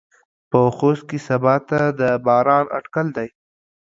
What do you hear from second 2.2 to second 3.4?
باران اټکل دى.